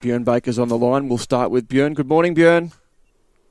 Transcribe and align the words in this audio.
Bjorn 0.00 0.22
Baker's 0.22 0.60
on 0.60 0.68
the 0.68 0.78
line. 0.78 1.08
We'll 1.08 1.18
start 1.18 1.50
with 1.50 1.66
Bjorn. 1.66 1.94
Good 1.94 2.06
morning, 2.06 2.32
Bjorn. 2.32 2.70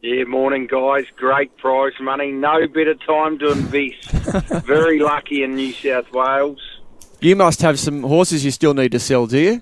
Yeah, 0.02 0.24
morning, 0.24 0.66
guys. 0.66 1.04
Great 1.18 1.58
prize 1.58 1.92
money. 2.00 2.32
No 2.32 2.66
better 2.70 2.96
time 2.96 3.38
to 3.40 3.52
invest. 3.52 4.10
Very 4.66 5.00
lucky 5.00 5.44
in 5.44 5.56
New 5.56 5.74
South 5.74 6.10
Wales. 6.14 6.62
You 7.20 7.36
must 7.36 7.62
have 7.64 7.78
some 7.78 8.02
horses 8.04 8.46
you 8.46 8.52
still 8.52 8.74
need 8.74 8.94
to 8.94 9.00
sell, 9.00 9.28
do 9.28 9.38
you? 9.38 9.62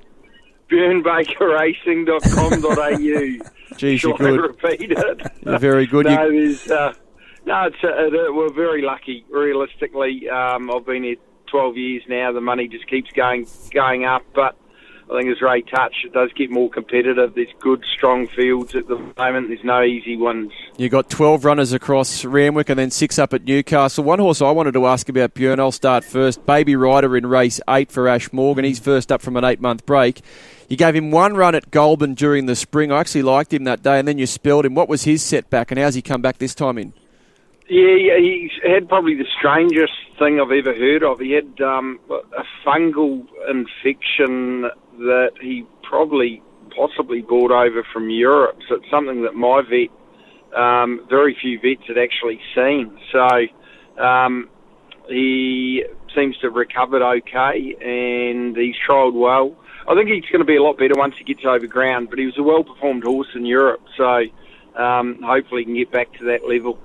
BjornBakerRacing.com.au. 0.70 3.50
Geez, 3.78 4.04
you're 4.04 4.14
I 4.14 4.18
good. 4.18 4.40
repeat 4.42 4.92
it? 4.92 5.22
You're 5.44 5.58
very 5.58 5.88
good. 5.88 6.06
no, 6.06 6.30
there's, 6.30 6.70
uh, 6.70 6.94
no, 7.48 7.64
it's, 7.66 7.78
uh, 7.84 7.88
uh, 7.88 8.32
we're 8.32 8.54
very 8.54 8.84
lucky. 8.84 9.26
Realistically, 9.32 10.30
um, 10.30 10.70
I've 10.70 10.86
been 10.86 11.02
here 11.04 11.16
12 11.48 11.78
years 11.78 12.04
now. 12.08 12.32
The 12.32 12.42
money 12.42 12.68
just 12.68 12.86
keeps 12.88 13.10
going 13.12 13.48
going 13.72 14.06
up, 14.06 14.22
but 14.36 14.56
I 15.10 15.20
think 15.20 15.30
as 15.30 15.40
Ray 15.40 15.62
touched, 15.62 16.04
it 16.04 16.14
does 16.14 16.32
get 16.34 16.50
more 16.50 16.70
competitive. 16.70 17.36
There's 17.36 17.54
good, 17.60 17.84
strong 17.86 18.28
fields 18.28 18.74
at 18.74 18.88
the 18.88 18.98
moment. 19.18 19.50
There's 19.50 19.64
no 19.64 19.84
easy 19.84 20.18
ones. 20.18 20.52
You 20.78 20.90
got 20.90 21.12
12 21.12 21.46
runners 21.46 21.74
across 21.74 22.26
Randwick 22.26 22.70
and 22.70 22.80
then 22.80 22.90
six 22.90 23.20
up 23.20 23.32
at 23.34 23.46
Newcastle. 23.46 24.04
One 24.04 24.18
horse 24.18 24.42
I 24.42 24.50
wanted 24.50 24.74
to 24.74 24.88
ask 24.88 25.08
about, 25.08 25.36
Bjorn, 25.36 25.60
I'll 25.60 25.72
start 25.72 26.04
first. 26.04 26.44
Baby 26.48 26.76
Rider 26.76 27.16
in 27.16 27.28
race 27.28 27.62
eight 27.70 27.92
for 27.92 28.08
Ash 28.08 28.34
Morgan. 28.34 28.66
He's 28.66 28.80
first 28.80 29.12
up 29.12 29.22
from 29.22 29.38
an 29.38 29.44
eight 29.44 29.62
month 29.62 29.86
break. 29.86 30.22
You 30.70 30.78
gave 30.78 30.96
him 30.96 31.12
one 31.12 31.36
run 31.36 31.54
at 31.54 31.70
Goulburn 31.70 32.16
during 32.16 32.48
the 32.48 32.56
spring. 32.56 32.92
I 32.92 33.00
actually 33.00 33.22
liked 33.22 33.54
him 33.54 33.66
that 33.66 33.84
day, 33.84 34.00
and 34.00 34.08
then 34.08 34.18
you 34.18 34.26
spelled 34.26 34.66
him. 34.66 34.74
What 34.74 34.90
was 34.90 35.04
his 35.04 35.22
setback, 35.22 35.70
and 35.70 35.80
how's 35.80 35.94
he 35.94 36.02
come 36.02 36.24
back 36.24 36.40
this 36.40 36.56
time 36.56 36.80
in? 36.80 36.94
Yeah, 37.70 37.96
yeah, 37.96 38.18
he's 38.20 38.52
had 38.64 38.90
probably 38.90 39.16
the 39.16 39.28
strangest 39.38 39.94
thing 40.20 40.40
I've 40.40 40.52
ever 40.52 40.74
heard 40.74 41.04
of. 41.04 41.20
He 41.20 41.32
had 41.32 41.62
um, 41.62 42.00
a 42.10 42.44
fungal 42.66 43.26
infection 43.50 44.70
that 45.00 45.32
he 45.42 45.66
probably 45.84 46.42
possibly 46.76 47.22
brought 47.22 47.52
over 47.52 47.86
from 47.94 48.10
Europe. 48.10 48.58
So 48.68 48.76
it's 48.76 48.90
something 48.90 49.24
that 49.24 49.34
my 49.34 49.62
vet, 49.62 49.90
um, 50.58 51.06
very 51.10 51.36
few 51.40 51.60
vets 51.60 51.88
had 51.88 51.98
actually 51.98 52.40
seen. 52.56 52.98
So 53.12 54.04
um, 54.04 54.50
he 55.08 55.86
seems 56.16 56.38
to 56.38 56.48
have 56.48 56.56
recovered 56.56 57.02
okay, 57.02 57.76
and 57.82 58.56
he's 58.56 58.76
trialled 58.88 59.14
well. 59.14 59.56
I 59.88 59.94
think 59.94 60.10
he's 60.10 60.30
going 60.32 60.40
to 60.40 60.46
be 60.46 60.56
a 60.56 60.64
lot 60.64 60.78
better 60.78 60.96
once 60.96 61.16
he 61.18 61.24
gets 61.24 61.46
over 61.46 61.68
ground. 61.68 62.10
But 62.10 62.20
he 62.20 62.26
was 62.26 62.38
a 62.38 62.44
well-performed 62.44 63.04
horse 63.04 63.28
in 63.36 63.46
Europe, 63.46 63.82
so 63.98 64.24
um, 64.76 65.20
hopefully 65.24 65.62
he 65.62 65.66
can 65.66 65.76
get 65.76 65.92
back 65.92 66.12
to 66.20 66.26
that 66.26 66.48
level. 66.48 66.80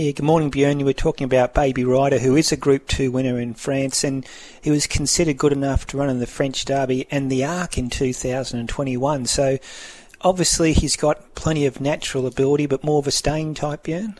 Yeah, 0.00 0.12
good 0.12 0.24
morning, 0.24 0.48
Bjorn. 0.48 0.80
You 0.80 0.86
were 0.86 0.94
talking 0.94 1.26
about 1.26 1.52
Baby 1.52 1.84
Rider, 1.84 2.18
who 2.18 2.34
is 2.34 2.52
a 2.52 2.56
Group 2.56 2.88
2 2.88 3.12
winner 3.12 3.38
in 3.38 3.52
France, 3.52 4.02
and 4.02 4.26
he 4.62 4.70
was 4.70 4.86
considered 4.86 5.36
good 5.36 5.52
enough 5.52 5.86
to 5.88 5.98
run 5.98 6.08
in 6.08 6.20
the 6.20 6.26
French 6.26 6.64
Derby 6.64 7.06
and 7.10 7.30
the 7.30 7.44
Arc 7.44 7.76
in 7.76 7.90
2021. 7.90 9.26
So 9.26 9.58
obviously 10.22 10.72
he's 10.72 10.96
got 10.96 11.34
plenty 11.34 11.66
of 11.66 11.82
natural 11.82 12.26
ability, 12.26 12.64
but 12.64 12.82
more 12.82 12.98
of 12.98 13.06
a 13.06 13.10
staying 13.10 13.52
type, 13.52 13.82
Bjorn? 13.82 14.18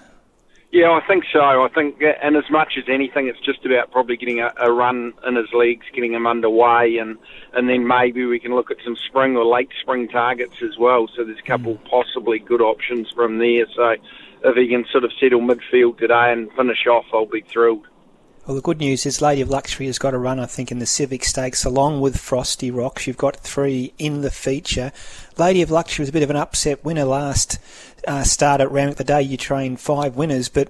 Yeah, 0.70 0.91
I 0.91 1.00
think 1.06 1.25
so. 1.33 1.41
I 1.41 1.69
think, 1.75 2.03
and 2.22 2.37
as 2.37 2.50
much 2.50 2.75
as 2.77 2.84
anything, 2.87 3.28
it's 3.28 3.41
just 3.41 3.65
about 3.65 3.91
probably 3.91 4.19
getting 4.19 4.41
a, 4.41 4.53
a 4.59 4.70
run 4.70 5.15
in 5.27 5.34
his 5.34 5.50
legs, 5.55 5.87
getting 5.94 6.12
him 6.12 6.27
underway, 6.27 6.98
and 6.98 7.17
and 7.55 7.70
then 7.70 7.87
maybe 7.87 8.27
we 8.27 8.39
can 8.39 8.55
look 8.55 8.70
at 8.70 8.77
some 8.84 8.97
spring 8.97 9.34
or 9.34 9.47
late 9.47 9.70
spring 9.81 10.09
targets 10.09 10.62
as 10.62 10.77
well. 10.78 11.09
So 11.09 11.25
there's 11.25 11.39
a 11.39 11.42
couple 11.42 11.77
mm. 11.77 11.84
possibly 11.91 12.39
good 12.39 12.61
options 12.61 13.11
from 13.11 13.39
there. 13.39 13.67
So 13.75 13.97
if 14.45 14.57
he 14.57 14.69
can 14.69 14.85
sort 14.91 15.05
of 15.05 15.13
settle 15.21 15.41
midfield 15.41 15.99
today 15.99 16.33
and 16.33 16.51
finish 16.53 16.87
off, 16.87 17.07
I'll 17.13 17.27
be 17.27 17.43
thrilled. 17.43 17.87
Well, 18.47 18.57
the 18.57 18.63
good 18.63 18.79
news 18.79 19.05
is 19.05 19.21
Lady 19.21 19.43
of 19.43 19.51
Luxury 19.51 19.87
has 19.87 19.99
got 19.99 20.15
a 20.15 20.19
run, 20.19 20.41
I 20.41 20.47
think, 20.47 20.73
in 20.73 20.79
the 20.79 20.87
Civic 20.87 21.25
Stakes 21.25 21.65
along 21.65 22.01
with 22.01 22.19
Frosty 22.19 22.71
Rocks. 22.71 23.07
You've 23.07 23.19
got 23.19 23.37
three 23.37 23.93
in 23.99 24.23
the 24.23 24.31
feature. 24.31 24.93
Lady 25.39 25.63
of 25.63 25.71
Luxury 25.71 26.03
was 26.03 26.09
a 26.09 26.13
bit 26.13 26.23
of 26.23 26.31
an 26.31 26.37
upset 26.37 26.85
winner 26.85 27.05
last 27.05 27.59
uh, 28.09 28.25
start 28.25 28.61
at 28.61 28.71
Randwick 28.71 28.97
the 28.97 29.05
day 29.05 29.23
you 29.23 29.37
trained 29.37 29.79
five 29.79 30.17
winners, 30.17 30.49
but 30.49 30.69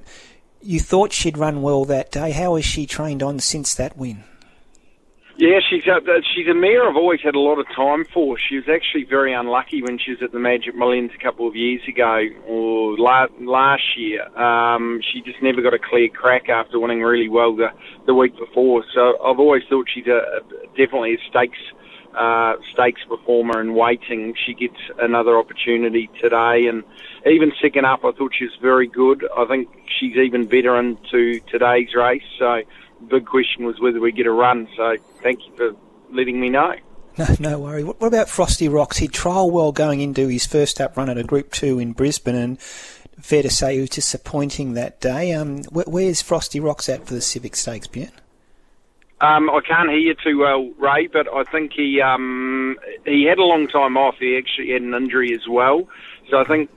you 0.61 0.81
thought 0.81 1.13
she'd 1.13 1.39
run 1.39 1.63
well 1.63 1.85
that 1.85 2.11
day. 2.11 2.33
How 2.33 2.57
has 2.57 2.65
she 2.65 2.87
trained 2.87 3.23
on 3.23 3.39
since 3.39 3.75
that 3.75 3.97
win? 3.97 4.25
Yeah, 5.41 5.61
she's 5.71 5.87
a, 5.87 5.95
uh, 5.95 6.21
she's 6.35 6.49
a 6.49 6.55
mare 6.55 6.87
I've 6.87 6.97
always 6.97 7.23
had 7.23 7.35
a 7.35 7.41
lot 7.41 7.59
of 7.59 7.67
time 7.75 8.05
for. 8.13 8.37
She 8.39 8.57
was 8.57 8.69
actually 8.69 9.05
very 9.05 9.33
unlucky 9.33 9.83
when 9.83 9.99
she 9.99 10.11
was 10.11 10.21
at 10.23 10.33
the 10.33 10.39
Magic 10.39 10.75
Millions 10.75 11.13
a 11.19 11.23
couple 11.23 11.49
of 11.49 11.57
years 11.57 11.81
ago 11.89 12.27
or 12.47 12.99
la- 12.99 13.33
last 13.41 13.97
year. 13.97 14.29
Um, 14.37 15.01
she 15.01 15.23
just 15.23 15.43
never 15.43 15.63
got 15.63 15.73
a 15.73 15.79
clear 15.79 16.11
crack 16.11 16.51
after 16.51 16.79
winning 16.79 17.01
really 17.01 17.31
well 17.31 17.57
the, 17.57 17.69
the 18.05 18.13
week 18.13 18.37
before. 18.37 18.85
So 18.95 19.17
I've 19.25 19.39
always 19.39 19.63
thought 19.71 19.87
she's 19.89 20.07
a 20.09 20.41
definitely 20.77 21.15
a 21.15 21.19
stakes 21.31 21.59
uh, 22.15 22.57
stakes 22.75 23.01
performer 23.09 23.63
in 23.63 23.73
waiting. 23.75 24.35
She 24.45 24.53
gets 24.53 24.77
another 24.99 25.39
opportunity 25.39 26.11
today, 26.21 26.67
and 26.67 26.85
even 27.25 27.53
second 27.63 27.87
up, 27.87 28.05
I 28.05 28.13
thought 28.13 28.33
she 28.39 28.45
was 28.45 28.57
very 28.61 28.89
good. 28.89 29.27
I 29.39 29.47
think 29.47 29.69
she's 29.99 30.17
even 30.17 30.45
better 30.47 30.77
into 30.77 31.41
today's 31.51 31.95
race. 31.95 32.25
So 32.39 32.63
big 33.09 33.27
question 33.27 33.65
was 33.65 33.81
whether 33.81 34.01
we 34.01 34.13
get 34.13 34.27
a 34.27 34.33
run. 34.33 34.69
So 34.77 34.97
thank 35.23 35.47
you 35.47 35.55
for 35.57 35.77
letting 36.11 36.41
me 36.41 36.49
know. 36.49 36.75
No, 37.19 37.27
no 37.41 37.59
worry. 37.59 37.83
What, 37.83 38.01
what 38.01 38.07
about 38.07 38.29
Frosty 38.29 38.69
Rocks? 38.69 38.97
He 38.97 39.09
trial 39.09 39.51
well 39.51 39.73
going 39.73 40.01
into 40.01 40.29
his 40.29 40.47
first 40.47 40.81
up 40.81 40.97
run 40.97 41.11
at 41.11 41.19
a 41.19 41.25
Group 41.25 41.51
Two 41.51 41.79
in 41.81 41.93
Brisbane, 41.93 42.37
and 42.37 42.59
fair 42.61 43.43
to 43.43 43.51
say 43.51 43.75
he 43.75 43.81
was 43.81 43.91
disappointing 43.91 44.75
that 44.75 45.01
day. 45.01 45.33
Um, 45.33 45.65
where, 45.65 45.85
where's 45.87 46.23
Frosty 46.23 46.61
Rocks 46.61 46.89
at 46.89 47.07
for 47.07 47.13
the 47.13 47.21
Civic 47.21 47.57
Stakes, 47.57 47.89
Bjorn? 47.89 48.13
Um, 49.21 49.51
I 49.51 49.61
can't 49.61 49.91
hear 49.91 49.99
you 49.99 50.15
too 50.15 50.39
well, 50.39 50.71
Ray, 50.79 51.09
but 51.09 51.27
I 51.29 51.45
think 51.45 51.73
he 51.75 52.01
um, 52.01 52.79
he 53.05 53.25
had 53.25 53.39
a 53.39 53.45
long 53.45 53.69
time 53.69 53.97
off. 53.99 54.15
He 54.19 54.39
actually 54.39 54.73
had 54.73 54.81
an 54.81 54.95
injury 54.95 55.35
as 55.35 55.47
well, 55.47 55.89
so 56.31 56.39
I 56.39 56.45
think 56.45 56.71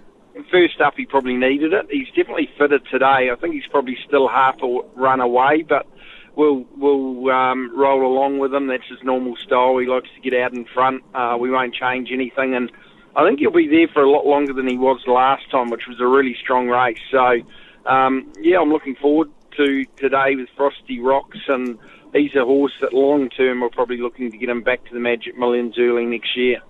first 0.51 0.81
up 0.81 0.95
he 0.97 1.05
probably 1.05 1.37
needed 1.37 1.71
it. 1.71 1.87
He's 1.89 2.07
definitely 2.07 2.49
fitted 2.57 2.85
today. 2.91 3.29
I 3.31 3.35
think 3.39 3.53
he's 3.53 3.67
probably 3.69 3.97
still 4.05 4.27
half 4.27 4.61
a 4.61 4.79
run 4.95 5.21
away, 5.21 5.61
but 5.61 5.87
we'll 6.35 6.65
we'll 6.77 7.29
um, 7.31 7.77
roll 7.77 8.05
along 8.05 8.39
with 8.39 8.53
him. 8.53 8.67
That's 8.67 8.87
his 8.87 9.03
normal 9.03 9.35
style. 9.37 9.77
He 9.77 9.87
likes 9.87 10.09
to 10.15 10.21
get 10.21 10.39
out 10.39 10.53
in 10.53 10.65
front. 10.65 11.03
Uh, 11.13 11.37
we 11.39 11.49
won't 11.49 11.73
change 11.73 12.09
anything, 12.11 12.55
and 12.55 12.71
I 13.15 13.25
think 13.25 13.39
he'll 13.39 13.51
be 13.51 13.67
there 13.67 13.87
for 13.87 14.01
a 14.01 14.09
lot 14.09 14.25
longer 14.25 14.53
than 14.53 14.67
he 14.67 14.77
was 14.77 15.01
last 15.07 15.49
time, 15.51 15.69
which 15.69 15.87
was 15.87 15.99
a 15.99 16.07
really 16.07 16.35
strong 16.39 16.67
race. 16.67 16.99
So 17.11 17.41
um, 17.85 18.31
yeah, 18.39 18.59
I'm 18.59 18.69
looking 18.69 18.95
forward 18.95 19.29
to 19.57 19.85
today 19.97 20.35
with 20.35 20.49
Frosty 20.55 20.99
Rocks 20.99 21.37
and 21.47 21.77
he's 22.13 22.35
a 22.35 22.45
horse 22.45 22.73
that 22.81 22.93
long 22.93 23.29
term 23.29 23.61
we're 23.61 23.69
probably 23.69 23.97
looking 23.97 24.31
to 24.31 24.37
get 24.37 24.49
him 24.49 24.61
back 24.61 24.83
to 24.85 24.93
the 24.93 24.99
Magic 24.99 25.37
Millions 25.37 25.75
early 25.77 26.05
next 26.05 26.35
year. 26.37 26.61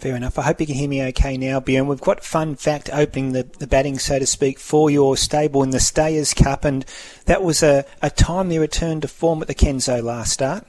Fair 0.00 0.16
enough. 0.16 0.38
I 0.38 0.42
hope 0.42 0.58
you 0.62 0.66
can 0.66 0.76
hear 0.76 0.88
me 0.88 1.02
okay 1.08 1.36
now, 1.36 1.60
Bjorn. 1.60 1.86
We've 1.86 2.00
got 2.00 2.24
fun 2.24 2.56
fact 2.56 2.88
opening 2.90 3.32
the, 3.32 3.42
the 3.42 3.66
batting, 3.66 3.98
so 3.98 4.18
to 4.18 4.24
speak, 4.24 4.58
for 4.58 4.90
your 4.90 5.14
stable 5.14 5.62
in 5.62 5.70
the 5.70 5.78
Stayers 5.78 6.32
Cup, 6.32 6.64
and 6.64 6.86
that 7.26 7.42
was 7.42 7.62
a, 7.62 7.84
a 8.00 8.08
timely 8.08 8.58
return 8.58 9.02
to 9.02 9.08
form 9.08 9.42
at 9.42 9.48
the 9.48 9.54
Kenzo 9.54 10.02
last 10.02 10.32
start. 10.32 10.66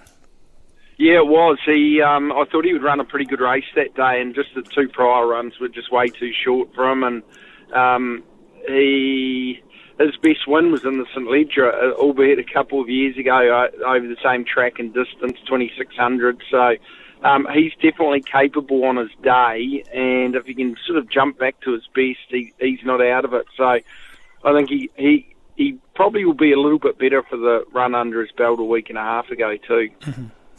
Yeah, 0.97 1.20
it 1.20 1.28
was. 1.28 1.59
He, 1.66 2.02
um, 2.02 2.34
I 2.34 2.44
thought 2.52 2.66
he 2.66 2.74
would 2.74 2.84
run 2.84 3.00
a 3.00 3.06
pretty 3.06 3.24
good 3.24 3.40
race 3.40 3.64
that 3.74 3.96
day, 3.96 4.20
and 4.20 4.36
just 4.36 4.53
the 4.53 4.64
two 4.64 4.90
prior 4.90 5.25
runs 5.25 5.58
were 5.62 5.70
just 5.70 5.94
way 5.94 6.09
too 6.09 6.34
short 6.34 6.75
for 6.75 6.91
him. 6.91 7.02
And 7.02 7.24
um, 7.74 8.24
he, 8.68 9.62
his 9.97 10.18
best 10.18 10.46
win 10.46 10.74
was 10.74 10.84
in 10.84 10.97
the 10.97 11.06
St 11.16 11.25
Leger, 11.30 11.72
uh, 11.72 11.94
albeit 11.94 12.38
a 12.38 12.44
couple 12.44 12.81
of 12.81 12.90
years 12.90 13.18
ago 13.18 13.31
uh, 13.31 13.88
over 13.88 14.06
the 14.06 14.18
same 14.22 14.44
track 14.44 14.74
and 14.78 14.94
distance, 14.94 15.40
2600. 15.47 16.44
So 16.52 16.75
um, 17.24 17.48
he's 17.54 17.74
definitely 17.76 18.22
capable 18.22 18.84
on 18.86 18.98
his 18.98 19.12
day, 19.22 19.84
and 19.94 20.36
if 20.36 20.46
he 20.46 20.54
can 20.54 20.76
sort 20.86 20.98
of 20.98 21.09
jump 21.09 21.38
back 21.38 21.59
to 21.62 21.74
his 21.74 21.88
best, 21.94 22.20
he, 22.30 22.54
he's 22.59 22.84
not 22.84 23.02
out 23.02 23.26
of 23.26 23.34
it. 23.34 23.46
So 23.56 23.64
I 23.64 24.54
think 24.54 24.70
he, 24.70 24.90
he 24.96 25.36
he 25.56 25.78
probably 25.96 26.26
will 26.26 26.34
be 26.34 26.52
a 26.52 26.59
little 26.59 26.80
bit 26.80 26.98
better 26.98 27.22
for 27.24 27.38
the 27.38 27.66
run 27.72 27.94
under 27.94 28.22
his 28.22 28.32
belt 28.32 28.59
a 28.59 28.64
week 28.64 28.90
and 28.90 28.98
a 28.98 29.02
half 29.02 29.30
ago 29.30 29.58
too. 29.58 29.90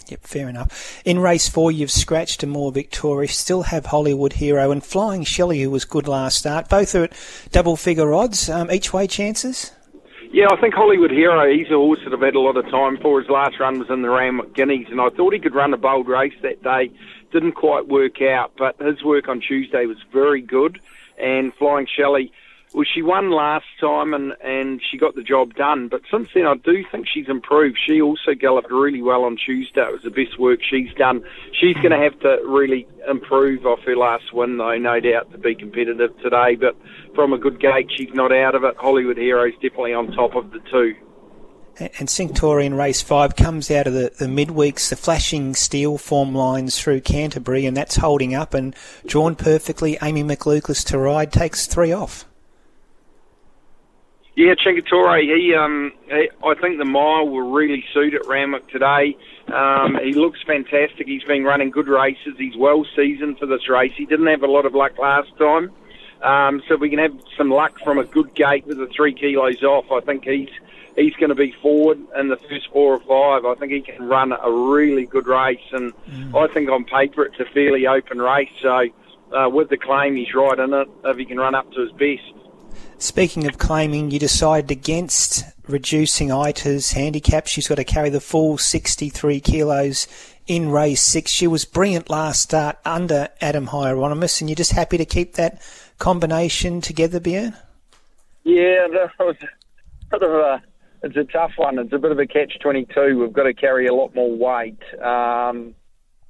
Yep, 0.09 0.21
fair 0.23 0.49
enough. 0.49 1.01
In 1.05 1.21
race 1.21 1.49
four, 1.49 1.73
you've 1.73 1.91
scratched 1.91 2.43
a 2.43 2.47
more 2.47 2.73
victorious. 2.73 3.37
Still 3.37 3.63
have 3.63 3.87
Hollywood 3.87 4.35
Hero 4.35 4.71
and 4.71 4.85
Flying 4.85 5.25
Shelley, 5.25 5.63
who 5.63 5.71
was 5.71 5.85
good 5.85 6.09
last 6.09 6.39
start. 6.39 6.69
Both 6.69 6.95
are 6.95 7.05
at 7.05 7.13
double 7.51 7.77
figure 7.77 8.13
odds. 8.13 8.51
Um, 8.51 8.71
each 8.71 8.93
way 8.93 9.07
chances. 9.07 9.73
Yeah, 10.35 10.47
I 10.51 10.59
think 10.59 10.73
Hollywood 10.73 11.11
Hero, 11.11 11.53
he's 11.53 11.67
a 11.67 11.75
horse 11.75 12.01
that 12.05 12.15
I've 12.15 12.23
had 12.23 12.35
a 12.35 12.41
lot 12.41 12.57
of 12.57 12.65
time 12.71 12.97
for. 12.97 13.21
His 13.21 13.29
last 13.29 13.61
run 13.61 13.79
was 13.79 13.91
in 13.91 14.01
the 14.01 14.09
Ram 14.09 14.41
Guineas, 14.55 14.89
and 14.91 14.99
I 14.99 15.11
thought 15.11 15.35
he 15.35 15.39
could 15.39 15.55
run 15.55 15.75
a 15.75 15.77
bold 15.77 16.09
race 16.09 16.33
that 16.41 16.63
day. 16.63 16.91
Didn't 17.33 17.53
quite 17.53 17.87
work 17.87 18.23
out, 18.23 18.53
but 18.57 18.81
his 18.81 19.05
work 19.05 19.29
on 19.29 19.43
Tuesday 19.43 19.85
was 19.85 19.99
very 20.11 20.41
good. 20.41 20.81
And 21.19 21.53
Flying 21.53 21.87
Shelley, 21.87 22.33
well, 22.75 22.85
she 22.85 23.03
won 23.03 23.31
last 23.31 23.67
time 23.81 24.15
and, 24.15 24.33
and 24.43 24.81
she 24.91 24.97
got 24.97 25.15
the 25.15 25.23
job 25.23 25.55
done. 25.55 25.89
But 25.89 26.03
since 26.11 26.29
then, 26.35 26.47
I 26.47 26.55
do 26.55 26.85
think 26.91 27.07
she's 27.07 27.29
improved. 27.29 27.79
She 27.87 28.01
also 28.01 28.35
galloped 28.35 28.71
really 28.71 29.03
well 29.03 29.25
on 29.25 29.37
Tuesday. 29.37 29.83
It 29.83 29.93
was 29.93 30.03
the 30.03 30.11
best 30.11 30.39
work 30.39 30.61
she's 30.63 30.93
done. 30.95 31.23
She's 31.53 31.77
going 31.77 31.91
to 31.91 31.99
have 31.99 32.19
to 32.21 32.43
really 32.47 32.87
improve 33.09 33.67
off 33.67 33.81
her 33.81 33.97
last 33.97 34.33
win, 34.33 34.57
though, 34.57 34.79
no 34.79 35.01
doubt, 35.01 35.31
to 35.33 35.39
be 35.39 35.55
competitive 35.55 36.17
today. 36.21 36.55
But 36.55 36.77
from 37.15 37.35
a 37.35 37.39
good 37.39 37.61
gate, 37.61 37.91
she's 37.95 38.15
not 38.15 38.33
out 38.33 38.55
of 38.55 38.65
it. 38.65 38.77
Hollywood 38.79 39.19
Hero's 39.19 39.55
definitely 39.55 39.93
on 39.93 40.13
top 40.13 40.35
of 40.35 40.51
the 40.51 40.61
two. 40.71 40.95
And 41.79 42.09
Cinctorian 42.09 42.77
Race 42.77 43.03
5 43.03 43.35
comes 43.37 43.71
out 43.71 43.87
of 43.87 43.95
the, 43.95 44.13
the 44.19 44.27
midweeks, 44.27 44.91
the 44.91 44.97
flashing 44.97 45.55
steel 45.55 45.99
form 45.99 46.35
lines 46.35 46.79
through 46.79 47.01
Canterbury, 47.01 47.67
and 47.67 47.77
that's 47.77 47.97
holding 47.97 48.35
up 48.35 48.55
and 48.55 48.75
drawn 49.07 49.35
perfectly. 49.35 49.99
Amy 50.03 50.23
McLucas 50.23 50.87
to 50.89 50.99
ride 50.99 51.33
takes 51.33 51.67
three 51.67 51.93
off. 51.93 52.27
Yeah, 54.35 54.55
Cinquettore, 54.65 55.19
he, 55.19 55.55
um, 55.55 55.93
he, 56.07 56.31
I 56.43 56.55
think 56.55 56.79
the 56.79 56.87
mile 56.87 57.29
will 57.29 57.51
really 57.51 57.85
suit 57.93 58.15
at 58.15 58.27
Randwick 58.27 58.67
today. 58.69 59.17
Um, 59.53 59.99
he 60.03 60.15
looks 60.15 60.41
fantastic. 60.47 61.07
He's 61.07 61.25
been 61.25 61.45
running 61.45 61.71
good 61.71 61.89
races. 61.89 62.35
He's 62.39 62.57
well 62.57 62.87
seasoned 62.97 63.39
for 63.39 63.45
this 63.45 63.69
race. 63.69 63.93
He 63.95 64.07
didn't 64.07 64.29
have 64.29 64.43
a 64.43 64.47
lot 64.47 64.65
of 64.65 64.75
luck 64.75 64.99
last 64.99 65.37
time. 65.37 65.71
Um, 66.23 66.63
so 66.67 66.75
if 66.75 66.81
we 66.81 66.89
can 66.89 67.01
have 67.01 67.15
some 67.37 67.51
luck 67.51 67.79
from 67.85 67.99
a 67.99 68.05
good 68.05 68.35
gate 68.35 68.67
with 68.67 68.79
the 68.79 68.87
three 68.87 69.13
kilos 69.13 69.63
off, 69.63 69.91
I 69.91 70.01
think 70.01 70.25
he's 70.25 70.49
he's 70.97 71.15
going 71.15 71.31
to 71.31 71.35
be 71.35 71.53
forward 71.61 71.99
in 72.19 72.29
the 72.29 72.37
first 72.37 72.69
four 72.73 72.95
or 72.95 73.01
five. 73.01 73.45
I 73.45 73.55
think 73.59 73.73
he 73.73 73.81
can 73.81 74.09
run 74.09 74.33
a 74.33 74.51
really 74.51 75.05
good 75.05 75.27
race, 75.27 75.59
and 75.73 75.93
mm. 76.07 76.35
I 76.35 76.53
think 76.53 76.71
on 76.71 76.85
paper 76.85 77.25
it's 77.25 77.41
a 77.41 77.45
fairly 77.53 77.87
open 77.87 78.21
race. 78.21 78.51
So 78.63 78.89
uh, 79.33 79.49
with 79.49 79.69
the 79.69 79.77
claim, 79.77 80.17
he's 80.17 80.33
right 80.33 80.59
in 80.59 80.73
it 80.73 80.89
if 81.05 81.17
he 81.17 81.25
can 81.25 81.39
run 81.39 81.55
up 81.55 81.71
to 81.73 81.81
his 81.81 81.93
best. 81.93 82.42
Speaking 82.99 83.47
of 83.47 83.59
claiming, 83.59 84.11
you 84.11 84.19
decided 84.19 84.71
against 84.71 85.45
reducing 85.67 86.31
Ita's 86.31 86.93
handicap. 86.93 87.47
She's 87.47 87.69
got 87.69 87.77
to 87.77 87.85
carry 87.85 88.11
the 88.11 88.21
full 88.21 88.59
63 88.59 89.41
kilos 89.41 90.07
in 90.47 90.71
race 90.71 91.03
six. 91.03 91.31
She 91.31 91.47
was 91.47 91.65
brilliant 91.65 92.11
last 92.11 92.43
start 92.43 92.79
under 92.85 93.29
Adam 93.41 93.67
Hieronymus, 93.67 94.41
and 94.41 94.51
you're 94.51 94.57
just 94.57 94.73
happy 94.73 94.99
to 94.99 95.05
keep 95.05 95.35
that 95.35 95.63
combination 95.99 96.81
together, 96.81 97.21
Bjorn? 97.21 97.55
Yeah, 98.45 98.89
that 98.89 99.11
was 99.19 99.37
of 100.13 100.23
a 100.23 100.63
it's 101.03 101.17
a 101.17 101.25
tough 101.25 101.53
one. 101.57 101.79
It's 101.79 101.93
a 101.93 101.99
bit 101.99 102.13
of 102.13 102.19
a 102.19 102.27
catch 102.27 102.59
twenty 102.61 102.87
two. 102.87 103.19
We've 103.19 103.33
got 103.33 103.45
to 103.45 103.55
carry 103.55 103.87
a 103.87 103.95
lot 103.95 104.15
more 104.15 104.31
weight. 104.31 104.79
Um, 105.01 105.75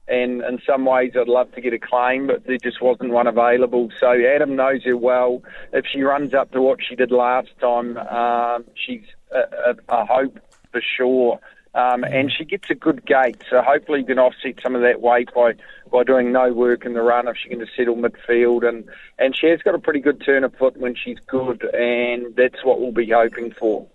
and 0.09 0.43
in 0.43 0.61
some 0.67 0.85
ways 0.85 1.13
I'd 1.19 1.29
love 1.29 1.53
to 1.53 1.61
get 1.61 1.73
a 1.73 1.79
claim, 1.79 2.27
but 2.27 2.45
there 2.47 2.59
just 2.59 2.83
wasn't 2.83 3.11
one 3.11 3.27
available. 3.27 3.91
So 4.01 4.13
Adam 4.13 4.57
knows 4.57 4.85
her 4.85 4.97
well. 4.97 5.43
If 5.73 5.87
she 5.87 6.03
runs 6.03 6.35
up 6.35 6.51
to 6.53 6.61
what 6.61 6.81
she 6.87 6.97
did 6.97 7.11
last 7.11 7.51
time, 7.61 7.97
um, 7.97 8.65
she's 8.75 9.05
a, 9.31 9.71
a, 9.71 9.75
a, 9.89 10.05
hope 10.05 10.39
for 10.71 10.81
sure. 10.81 11.41
Um, 11.75 12.05
and 12.05 12.31
she 12.31 12.45
gets 12.45 12.69
a 12.69 12.75
good 12.75 13.07
gate, 13.07 13.43
so 13.49 13.63
hopefully 13.63 14.01
you 14.01 14.07
can 14.07 14.19
offset 14.19 14.61
some 14.63 14.75
of 14.75 14.83
that 14.83 15.01
weight 15.01 15.31
by, 15.35 15.55
by 15.91 16.05
doing 16.05 16.31
no 16.31 16.53
work 16.53 16.85
in 16.85 16.93
the 16.93 17.01
run 17.01 17.29
if 17.29 17.37
she 17.39 17.49
can 17.49 17.61
just 17.61 17.75
settle 17.75 17.97
midfield. 17.97 18.69
And, 18.69 18.85
and 19.19 19.35
she 19.35 19.47
has 19.47 19.63
got 19.63 19.75
a 19.75 19.79
pretty 19.79 20.01
good 20.01 20.23
turn 20.23 20.45
of 20.45 20.55
foot 20.57 20.77
when 20.77 20.95
she's 20.95 21.19
good, 21.27 21.65
and 21.73 22.37
that's 22.37 22.63
what 22.63 22.81
we'll 22.81 22.93
be 22.93 23.09
hoping 23.09 23.53
for. 23.53 23.87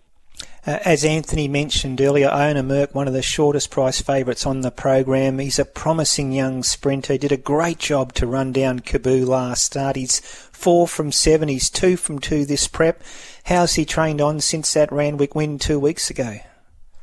Uh, 0.67 0.79
as 0.83 1.05
Anthony 1.05 1.47
mentioned 1.47 2.01
earlier, 2.01 2.27
Iona 2.27 2.61
Merck, 2.61 2.93
one 2.93 3.07
of 3.07 3.13
the 3.13 3.21
shortest 3.21 3.71
price 3.71 4.01
favourites 4.01 4.45
on 4.45 4.59
the 4.59 4.69
program. 4.69 5.39
He's 5.39 5.59
a 5.59 5.63
promising 5.63 6.33
young 6.33 6.61
sprinter. 6.61 7.17
Did 7.17 7.31
a 7.31 7.37
great 7.37 7.79
job 7.79 8.11
to 8.15 8.27
run 8.27 8.51
down 8.51 8.81
Kaboo 8.81 9.25
last 9.25 9.63
start. 9.63 9.95
He's 9.95 10.19
four 10.19 10.85
from 10.85 11.13
seven. 11.13 11.47
He's 11.47 11.69
two 11.69 11.95
from 11.95 12.19
two 12.19 12.45
this 12.45 12.67
prep. 12.67 13.01
How's 13.45 13.75
he 13.75 13.85
trained 13.85 14.19
on 14.19 14.41
since 14.41 14.73
that 14.73 14.91
Randwick 14.91 15.35
win 15.35 15.57
two 15.57 15.79
weeks 15.79 16.09
ago? 16.09 16.35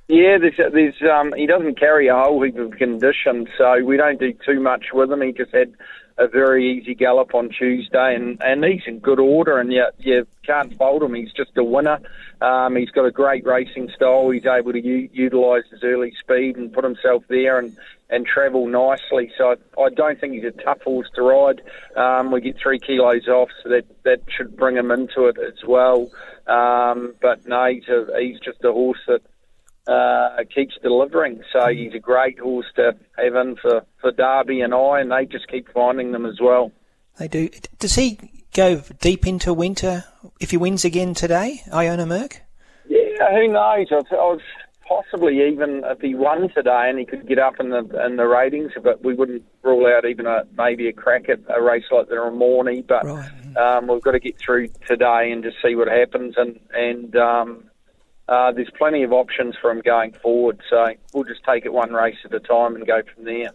Yeah, 0.08 0.37
there's, 0.37 0.58
there's 0.58 1.02
um, 1.10 1.32
he 1.34 1.46
doesn't 1.46 1.81
carry 1.81 2.08
a 2.08 2.14
whole 2.14 2.43
heap 2.43 2.58
of 2.58 2.72
condition, 2.72 3.49
so 3.56 3.82
we 3.82 3.96
don't 3.96 4.20
do 4.20 4.34
too 4.44 4.60
much 4.60 4.88
with 4.93 5.10
him. 5.10 5.22
He 5.22 5.32
just 5.32 5.52
had 5.52 5.72
a 6.16 6.28
very 6.28 6.78
easy 6.78 6.94
gallop 6.94 7.34
on 7.34 7.49
Tuesday, 7.49 8.14
and, 8.14 8.40
and 8.43 8.64
he's 8.64 8.82
in 8.87 9.00
good 9.00 9.19
order, 9.19 9.58
and 9.58 9.72
you, 9.72 9.84
you 9.99 10.26
can't 10.46 10.72
fault 10.76 11.02
him. 11.02 11.14
He's 11.14 11.32
just 11.32 11.56
a 11.56 11.64
winner. 11.64 11.99
Um, 12.40 12.76
he's 12.76 12.90
got 12.90 13.05
a 13.05 13.11
great 13.11 13.44
racing 13.44 13.90
style. 13.96 14.31
He's 14.31 14.46
able 14.46 14.72
to 14.72 14.81
u- 14.81 15.08
utilise 15.12 15.64
his 15.70 15.82
early 15.82 16.12
speed 16.20 16.56
and 16.56 16.72
put 16.72 16.84
himself 16.84 17.25
there 17.28 17.58
and, 17.58 17.76
and 18.11 18.25
travel 18.26 18.69
nicely. 18.69 19.32
So 19.37 19.56
I, 19.56 19.81
I 19.81 19.88
don't 19.90 20.20
think 20.20 20.34
he's 20.34 20.44
a 20.44 20.62
tough 20.62 20.82
horse 20.82 21.08
to 21.16 21.22
ride. 21.22 21.62
Um, 21.96 22.31
we 22.31 22.40
get 22.40 22.58
three 22.62 22.78
kilos 22.78 23.26
off, 23.26 23.49
so 23.62 23.70
that, 23.70 23.84
that 24.05 24.20
should 24.28 24.56
bring 24.56 24.76
him 24.76 24.93
into 24.93 25.26
it 25.26 25.37
as 25.38 25.64
well. 25.67 26.10
Um, 26.46 27.14
but 27.20 27.46
no, 27.46 27.67
he's, 27.67 27.88
a, 27.88 28.06
he's 28.20 28.38
just 28.38 28.62
a 28.62 28.72
horse 28.72 29.00
that 29.08 29.22
uh, 29.86 30.36
keeps 30.54 30.75
delivering. 30.82 31.42
So 31.52 31.69
he's 31.69 31.94
a 31.94 31.98
great 31.98 32.38
horse 32.38 32.66
to 32.76 32.96
have 33.16 33.34
in 33.34 33.56
for, 33.56 33.84
for 34.00 34.12
Derby 34.12 34.60
and 34.60 34.75
I, 34.75 35.00
and 35.00 35.10
they 35.10 35.26
just 35.26 35.48
keep 35.48 35.72
finding 35.72 36.12
them 36.12 36.26
as 36.26 36.40
well. 36.40 36.72
They 37.19 37.28
do. 37.28 37.48
Does 37.78 37.94
he 37.94 38.19
go 38.54 38.82
deep 39.00 39.26
into 39.26 39.52
winter 39.52 40.04
if 40.40 40.50
he 40.50 40.56
wins 40.56 40.84
again 40.84 41.14
today, 41.14 41.62
Iona 41.72 42.06
Merck? 42.06 42.38
Yeah, 42.88 43.31
who 43.31 43.48
knows? 43.48 43.86
I 43.90 44.14
was 44.14 44.40
possibly 44.86 45.46
even 45.46 45.82
if 45.84 46.00
he 46.00 46.14
won 46.14 46.48
today 46.54 46.86
and 46.88 46.98
he 46.98 47.04
could 47.04 47.26
get 47.26 47.38
up 47.38 47.54
in 47.60 47.70
the 47.70 48.04
in 48.04 48.16
the 48.16 48.26
ratings, 48.26 48.72
but 48.82 49.02
we 49.04 49.14
wouldn't 49.14 49.44
rule 49.62 49.86
out 49.86 50.04
even 50.04 50.26
a 50.26 50.44
maybe 50.56 50.88
a 50.88 50.92
crack 50.92 51.28
at 51.28 51.40
a 51.48 51.62
race 51.62 51.84
like 51.90 52.08
the 52.08 52.14
Ramornie. 52.14 52.86
But 52.86 53.04
right. 53.04 53.56
um, 53.56 53.86
we've 53.86 54.02
got 54.02 54.12
to 54.12 54.20
get 54.20 54.38
through 54.38 54.69
today 54.86 55.31
and 55.32 55.42
just 55.42 55.56
see 55.64 55.75
what 55.75 55.88
happens 55.88 56.34
and 56.36 56.58
and 56.72 57.16
um, 57.16 57.64
uh, 58.28 58.52
there's 58.52 58.70
plenty 58.76 59.02
of 59.02 59.12
options 59.12 59.54
for 59.60 59.70
him 59.70 59.80
going 59.80 60.12
forward. 60.12 60.60
So 60.70 60.94
we'll 61.12 61.24
just 61.24 61.44
take 61.44 61.64
it 61.64 61.72
one 61.72 61.92
race 61.92 62.16
at 62.24 62.34
a 62.34 62.40
time 62.40 62.74
and 62.74 62.86
go 62.86 63.02
from 63.14 63.24
there. 63.24 63.50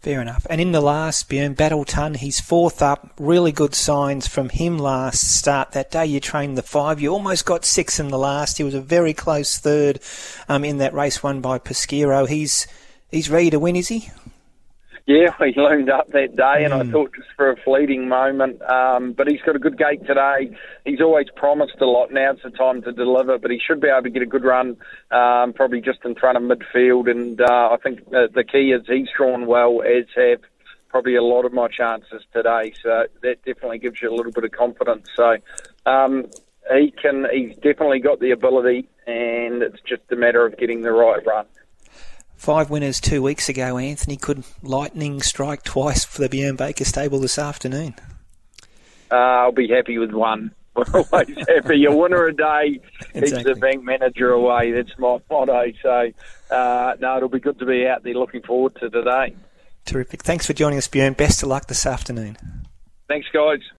Fair 0.00 0.22
enough. 0.22 0.46
And 0.48 0.62
in 0.62 0.72
the 0.72 0.80
last, 0.80 1.28
Bjorn 1.28 1.52
Battleton, 1.52 2.14
he's 2.14 2.40
fourth 2.40 2.80
up. 2.80 3.12
Really 3.18 3.52
good 3.52 3.74
signs 3.74 4.26
from 4.26 4.48
him 4.48 4.78
last 4.78 5.38
start. 5.38 5.72
That 5.72 5.90
day 5.90 6.06
you 6.06 6.20
trained 6.20 6.56
the 6.56 6.62
five. 6.62 7.02
You 7.02 7.10
almost 7.10 7.44
got 7.44 7.66
six 7.66 8.00
in 8.00 8.08
the 8.08 8.16
last. 8.16 8.56
He 8.56 8.64
was 8.64 8.72
a 8.72 8.80
very 8.80 9.12
close 9.12 9.58
third 9.58 10.00
um, 10.48 10.64
in 10.64 10.78
that 10.78 10.94
race 10.94 11.22
won 11.22 11.42
by 11.42 11.58
Pesquero. 11.58 12.26
He's 12.26 12.66
he's 13.10 13.28
ready 13.28 13.50
to 13.50 13.58
win, 13.58 13.76
is 13.76 13.88
he? 13.88 14.08
Yeah, 15.06 15.34
he 15.38 15.52
loomed 15.56 15.90
up 15.90 16.08
that 16.08 16.36
day, 16.36 16.64
and 16.64 16.72
mm. 16.72 16.80
I 16.80 16.84
hmm. 16.84 16.92
thought 16.92 17.14
just 17.14 17.28
for 17.36 17.50
a 17.50 17.56
fleeting 17.56 18.08
moment. 18.08 18.62
Um, 18.62 19.12
but 19.12 19.28
he's 19.28 19.40
got 19.42 19.56
a 19.56 19.58
good 19.58 19.78
gate 19.78 20.06
today. 20.06 20.56
He's 20.84 21.00
always 21.00 21.26
promised 21.34 21.80
a 21.80 21.86
lot. 21.86 22.12
Now's 22.12 22.38
the 22.42 22.50
time 22.50 22.82
to 22.82 22.92
deliver, 22.92 23.38
but 23.38 23.50
he 23.50 23.60
should 23.64 23.80
be 23.80 23.88
able 23.88 24.02
to 24.02 24.10
get 24.10 24.22
a 24.22 24.26
good 24.26 24.44
run, 24.44 24.76
um, 25.10 25.52
probably 25.52 25.80
just 25.80 26.04
in 26.04 26.14
front 26.14 26.36
of 26.36 26.44
midfield. 26.44 27.10
And 27.10 27.40
uh, 27.40 27.70
I 27.72 27.76
think 27.82 28.00
uh, 28.08 28.28
the 28.34 28.44
key 28.44 28.72
is 28.72 28.82
he's 28.86 29.08
drawn 29.16 29.46
well, 29.46 29.82
as 29.82 30.06
have 30.16 30.40
probably 30.88 31.14
a 31.14 31.22
lot 31.22 31.44
of 31.44 31.52
my 31.52 31.68
chances 31.68 32.22
today. 32.32 32.72
So 32.82 33.06
that 33.22 33.44
definitely 33.44 33.78
gives 33.78 34.02
you 34.02 34.10
a 34.10 34.14
little 34.14 34.32
bit 34.32 34.44
of 34.44 34.50
confidence. 34.50 35.08
So 35.16 35.36
um, 35.86 36.26
he 36.72 36.90
can. 36.90 37.26
He's 37.32 37.54
definitely 37.56 38.00
got 38.00 38.20
the 38.20 38.32
ability, 38.32 38.88
and 39.06 39.62
it's 39.62 39.80
just 39.88 40.02
a 40.10 40.16
matter 40.16 40.44
of 40.44 40.58
getting 40.58 40.82
the 40.82 40.92
right 40.92 41.24
run. 41.26 41.46
Five 42.40 42.70
winners 42.70 43.02
two 43.02 43.20
weeks 43.20 43.50
ago, 43.50 43.76
Anthony. 43.76 44.16
Could 44.16 44.44
lightning 44.62 45.20
strike 45.20 45.62
twice 45.62 46.06
for 46.06 46.22
the 46.22 46.28
Bjorn 46.30 46.56
Baker 46.56 46.86
stable 46.86 47.20
this 47.20 47.38
afternoon? 47.38 47.94
Uh, 49.12 49.14
I'll 49.14 49.52
be 49.52 49.68
happy 49.68 49.98
with 49.98 50.12
one. 50.12 50.50
Always 50.74 51.36
happy. 51.46 51.84
A 51.84 51.94
winner 51.94 52.24
a 52.24 52.34
day 52.34 52.80
keeps 53.12 53.32
exactly. 53.32 53.52
the 53.52 53.60
bank 53.60 53.84
manager 53.84 54.30
away. 54.30 54.72
That's 54.72 54.98
my 54.98 55.18
motto. 55.30 55.70
So, 55.82 56.12
uh, 56.50 56.96
no, 56.98 57.18
it'll 57.18 57.28
be 57.28 57.40
good 57.40 57.58
to 57.58 57.66
be 57.66 57.86
out 57.86 58.04
there. 58.04 58.14
Looking 58.14 58.40
forward 58.40 58.74
to 58.76 58.88
today. 58.88 59.36
Terrific. 59.84 60.22
Thanks 60.22 60.46
for 60.46 60.54
joining 60.54 60.78
us, 60.78 60.88
Bjorn. 60.88 61.12
Best 61.12 61.42
of 61.42 61.50
luck 61.50 61.66
this 61.66 61.84
afternoon. 61.84 62.38
Thanks, 63.06 63.28
guys. 63.34 63.60